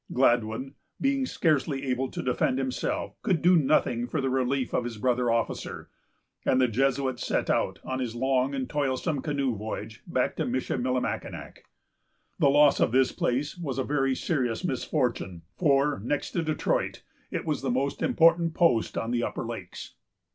[0.11, 4.97] Gladwyn, being scarcely able to defend himself, could do nothing for the relief of his
[4.97, 5.91] brother officer,
[6.43, 11.57] and the Jesuit set out on his long and toilsome canoe voyage back to Michillimackinac.
[12.39, 17.45] The loss of this place was a very serious misfortune, for, next to Detroit, it
[17.45, 19.93] was the most important post on the upper lakes.